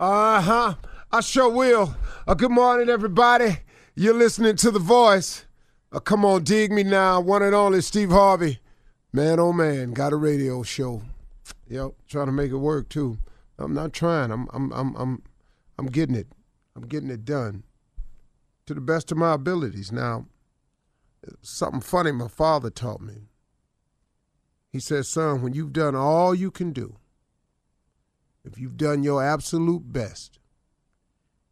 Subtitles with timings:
[0.00, 0.74] Uh huh.
[1.12, 1.94] I sure will.
[2.26, 3.58] Uh, good morning, everybody.
[3.94, 5.44] You're listening to The Voice.
[5.92, 7.20] Uh, come on, dig me now.
[7.20, 8.58] One and only Steve Harvey.
[9.12, 11.02] Man, oh man, got a radio show.
[11.68, 13.18] Yep, trying to make it work too.
[13.56, 14.32] I'm not trying.
[14.32, 15.22] I'm, I'm, I'm, I'm,
[15.78, 16.26] I'm getting it.
[16.74, 17.62] I'm getting it done
[18.66, 19.92] to the best of my abilities.
[19.92, 20.26] Now,
[21.40, 23.28] something funny my father taught me.
[24.72, 26.96] He says, son, when you've done all you can do,
[28.44, 30.38] if you've done your absolute best,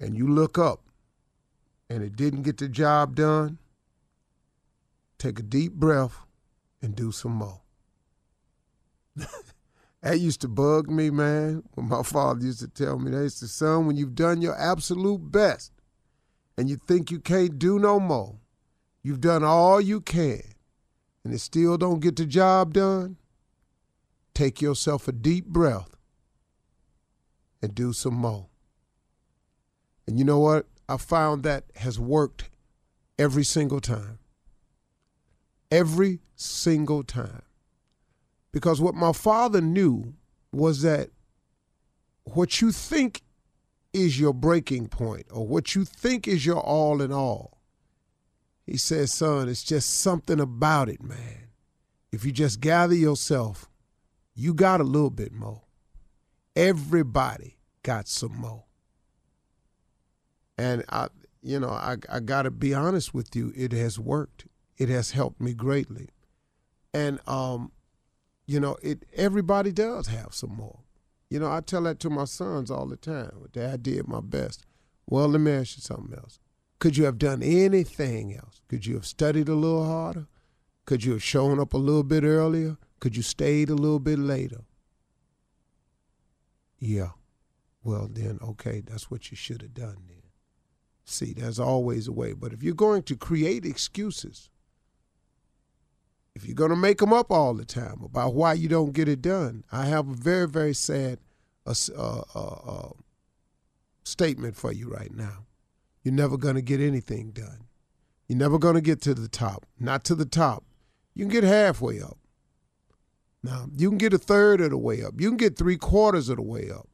[0.00, 0.80] and you look up
[1.90, 3.58] and it didn't get the job done,
[5.18, 6.20] take a deep breath
[6.82, 7.60] and do some more.
[10.02, 13.22] that used to bug me, man, when my father used to tell me that.
[13.22, 15.72] He said, son, when you've done your absolute best
[16.56, 18.36] and you think you can't do no more,
[19.02, 20.42] you've done all you can,
[21.24, 23.16] and it still don't get the job done,
[24.34, 25.97] take yourself a deep breath
[27.62, 28.46] and do some more.
[30.06, 30.66] And you know what?
[30.88, 32.50] I found that has worked
[33.18, 34.18] every single time.
[35.70, 37.42] Every single time.
[38.52, 40.14] Because what my father knew
[40.50, 41.10] was that
[42.24, 43.22] what you think
[43.92, 47.58] is your breaking point or what you think is your all in all,
[48.64, 51.48] he says, son, it's just something about it, man.
[52.12, 53.68] If you just gather yourself,
[54.34, 55.62] you got a little bit more.
[56.58, 58.64] Everybody got some more.
[60.58, 61.06] And I,
[61.40, 64.46] you know, I, I got to be honest with you, it has worked.
[64.76, 66.08] It has helped me greatly.
[66.92, 67.70] And, um,
[68.44, 70.80] you know, it everybody does have some more.
[71.30, 73.30] You know, I tell that to my sons all the time.
[73.52, 74.66] Dad, I did my best.
[75.06, 76.40] Well, let me ask you something else.
[76.80, 78.62] Could you have done anything else?
[78.66, 80.26] Could you have studied a little harder?
[80.86, 82.78] Could you have shown up a little bit earlier?
[82.98, 84.62] Could you stayed a little bit later?
[86.78, 87.10] Yeah.
[87.82, 90.22] Well, then, okay, that's what you should have done then.
[91.04, 92.32] See, there's always a way.
[92.32, 94.50] But if you're going to create excuses,
[96.34, 99.08] if you're going to make them up all the time about why you don't get
[99.08, 101.18] it done, I have a very, very sad
[101.66, 102.90] uh, uh, uh,
[104.04, 105.46] statement for you right now.
[106.02, 107.66] You're never going to get anything done.
[108.26, 109.66] You're never going to get to the top.
[109.80, 110.64] Not to the top.
[111.14, 112.18] You can get halfway up.
[113.48, 115.18] Now, you can get a third of the way up.
[115.18, 116.86] You can get three quarters of the way up.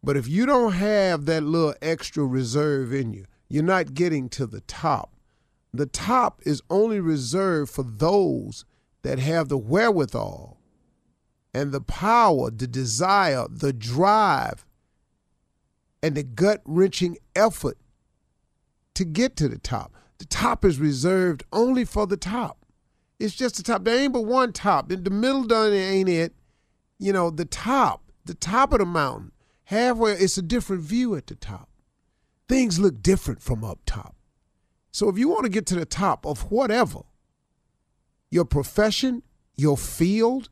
[0.00, 4.46] But if you don't have that little extra reserve in you, you're not getting to
[4.46, 5.16] the top.
[5.74, 8.64] The top is only reserved for those
[9.02, 10.60] that have the wherewithal
[11.52, 14.64] and the power, the desire, the drive,
[16.00, 17.76] and the gut wrenching effort
[18.94, 19.92] to get to the top.
[20.18, 22.65] The top is reserved only for the top.
[23.18, 23.84] It's just the top.
[23.84, 24.88] There ain't but one top.
[24.88, 26.34] The middle done ain't it.
[26.98, 29.32] You know, the top, the top of the mountain.
[29.64, 31.68] Halfway, it's a different view at the top.
[32.48, 34.14] Things look different from up top.
[34.92, 37.00] So if you want to get to the top of whatever,
[38.30, 39.22] your profession,
[39.56, 40.48] your field,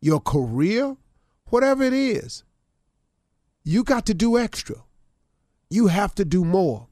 [0.00, 0.96] your career,
[1.46, 2.44] whatever it is,
[3.64, 4.76] you got to do extra.
[5.68, 6.88] You have to do more.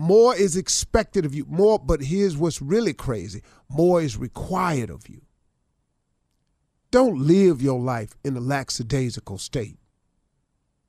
[0.00, 1.44] More is expected of you.
[1.46, 5.20] More, but here's what's really crazy more is required of you.
[6.90, 9.76] Don't live your life in a lackadaisical state.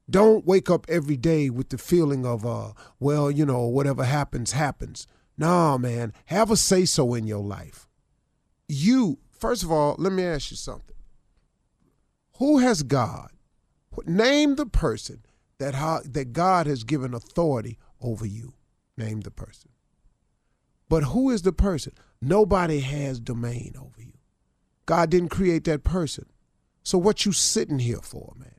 [0.10, 2.72] Don't wake up every day with the feeling of, uh,
[3.02, 5.08] well, you know, whatever happens, happens.
[5.38, 7.90] Nah, man, have a say so in your life.
[8.70, 10.96] You, first of all, let me ask you something.
[12.38, 13.32] Who has God?
[14.06, 15.26] Name the person
[15.58, 15.74] that,
[16.06, 18.54] that God has given authority over you.
[18.98, 19.72] Name the person.
[20.90, 21.94] But who is the person?
[22.22, 24.14] Nobody has domain over you.
[24.86, 26.26] God didn't create that person.
[26.84, 28.56] So what you sitting here for, man?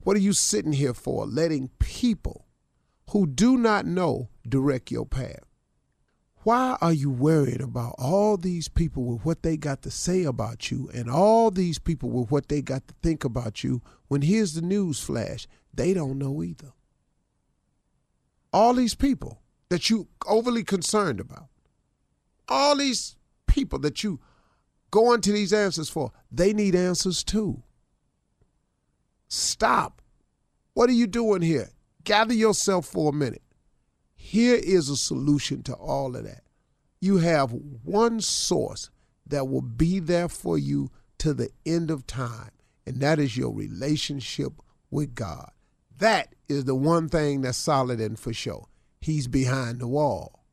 [0.00, 1.26] What are you sitting here for?
[1.26, 2.46] Letting people
[3.10, 5.44] who do not know direct your path.
[6.44, 10.72] Why are you worried about all these people with what they got to say about
[10.72, 14.54] you and all these people with what they got to think about you when here's
[14.54, 15.46] the news flash?
[15.72, 16.72] They don't know either.
[18.52, 19.41] All these people
[19.72, 21.46] that you overly concerned about.
[22.46, 23.16] All these
[23.46, 24.20] people that you
[24.90, 27.62] go into these answers for, they need answers too.
[29.28, 30.02] Stop.
[30.74, 31.70] What are you doing here?
[32.04, 33.40] Gather yourself for a minute.
[34.14, 36.42] Here is a solution to all of that.
[37.00, 37.52] You have
[37.82, 38.90] one source
[39.26, 42.50] that will be there for you to the end of time,
[42.86, 44.52] and that is your relationship
[44.90, 45.50] with God.
[45.96, 48.68] That is the one thing that's solid and for sure.
[49.02, 50.44] He's behind the wall.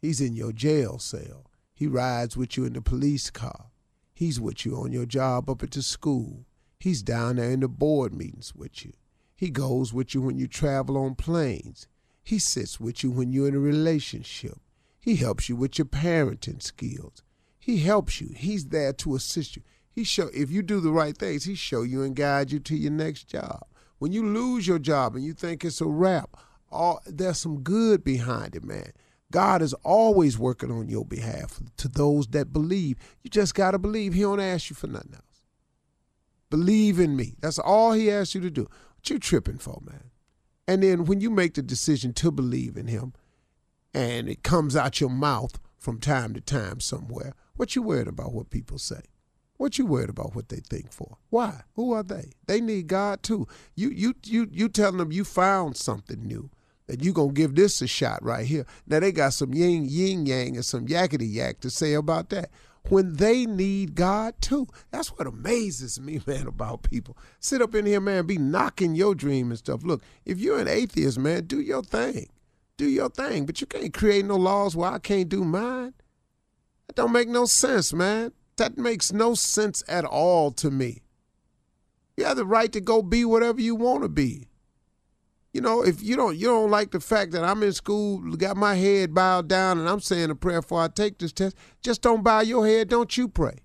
[0.00, 1.50] He's in your jail cell.
[1.74, 3.66] He rides with you in the police car.
[4.14, 6.46] He's with you on your job up at the school.
[6.78, 8.92] He's down there in the board meetings with you.
[9.34, 11.88] He goes with you when you travel on planes.
[12.22, 14.60] He sits with you when you're in a relationship.
[15.00, 17.24] He helps you with your parenting skills.
[17.58, 18.30] He helps you.
[18.36, 19.62] He's there to assist you.
[19.90, 22.76] He show if you do the right things, he show you and guide you to
[22.76, 23.64] your next job.
[23.98, 26.36] When you lose your job and you think it's a wrap,
[26.70, 28.92] all there's some good behind it, man.
[29.30, 32.98] God is always working on your behalf to those that believe.
[33.22, 34.14] You just got to believe.
[34.14, 35.42] He don't ask you for nothing else.
[36.50, 37.36] Believe in me.
[37.40, 38.62] That's all he asks you to do.
[38.62, 40.10] What you tripping for, man?
[40.66, 43.12] And then when you make the decision to believe in him
[43.94, 48.32] and it comes out your mouth from time to time somewhere, what you worried about
[48.32, 49.02] what people say?
[49.56, 51.18] What you worried about what they think for?
[51.28, 51.62] Why?
[51.74, 52.32] Who are they?
[52.46, 53.46] They need God too.
[53.74, 56.50] You you you you telling them you found something new
[56.90, 58.66] that you gonna give this a shot right here.
[58.84, 62.50] Now they got some yin yin yang and some yakety yak to say about that.
[62.88, 64.66] When they need God too.
[64.90, 67.16] That's what amazes me, man, about people.
[67.38, 69.84] Sit up in here, man, be knocking your dream and stuff.
[69.84, 72.28] Look, if you're an atheist, man, do your thing.
[72.76, 73.46] Do your thing.
[73.46, 75.94] But you can't create no laws where I can't do mine.
[76.88, 78.32] That don't make no sense, man.
[78.56, 81.02] That makes no sense at all to me.
[82.16, 84.49] You have the right to go be whatever you want to be
[85.52, 88.56] you know, if you don't you don't like the fact that I'm in school, got
[88.56, 92.02] my head bowed down, and I'm saying a prayer before I take this test, just
[92.02, 92.88] don't bow your head.
[92.88, 93.58] Don't you pray.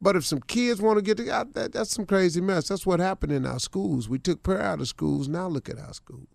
[0.00, 2.68] But if some kids want to get together, that, that's some crazy mess.
[2.68, 4.08] That's what happened in our schools.
[4.08, 5.28] We took prayer out of schools.
[5.28, 6.28] Now look at our schools.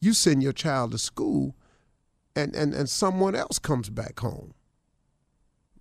[0.00, 1.56] You send your child to school,
[2.34, 4.54] and and and someone else comes back home.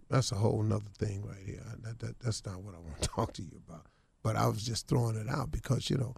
[0.09, 1.63] That's a whole nother thing right here.
[1.83, 3.88] That, that, that's not what I want to talk to you about.
[4.23, 6.15] But I was just throwing it out because you know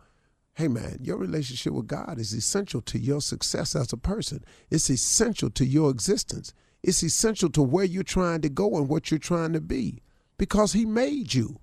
[0.56, 4.44] hey man, your relationship with God is essential to your success as a person.
[4.69, 6.54] It's essential to your existence.
[6.84, 10.01] It's essential to where you're trying to go and what you're trying to be
[10.38, 11.60] because He made you.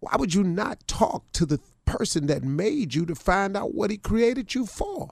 [0.00, 3.90] Why would you not talk to the person that made you to find out what
[3.90, 5.10] He created you for?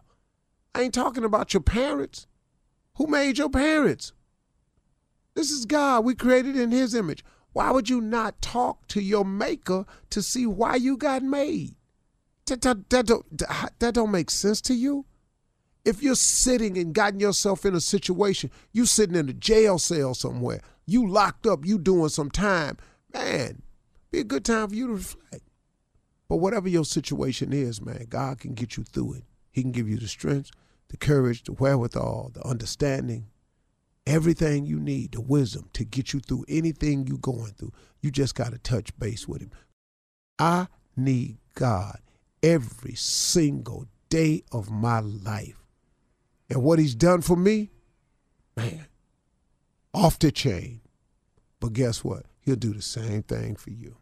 [0.74, 2.26] I ain't talking about your parents.
[2.94, 4.12] Who made your parents?
[5.34, 6.04] This is God.
[6.04, 7.24] We created in His image.
[7.52, 11.74] Why would you not talk to your maker to see why you got made?
[12.48, 13.42] That, that, that, don't,
[13.78, 15.04] that don't make sense to you?
[15.84, 20.14] If you're sitting and gotten yourself in a situation, you sitting in a jail cell
[20.14, 22.78] somewhere, you locked up, you doing some time,
[23.12, 23.62] man,
[24.10, 25.44] be a good time for you to reflect.
[26.28, 29.24] But whatever your situation is, man, God can get you through it.
[29.50, 30.50] He can give you the strength,
[30.88, 33.26] the courage, the wherewithal, the understanding,
[34.06, 37.72] everything you need, the wisdom to get you through anything you're going through.
[38.00, 39.50] You just got to touch base with Him.
[40.38, 41.98] I need God
[42.42, 45.64] every single day of my life.
[46.50, 47.70] And what he's done for me,
[48.56, 48.86] man,
[49.92, 50.80] off the chain.
[51.60, 52.26] But guess what?
[52.40, 53.96] He'll do the same thing for you.